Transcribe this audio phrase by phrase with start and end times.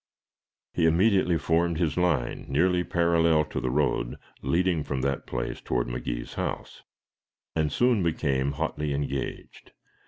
[0.73, 5.85] He immediately formed his line nearly parallel to the road leading from that place toward
[5.85, 6.81] McGhee's house,
[7.55, 9.73] and soon became hotly engaged.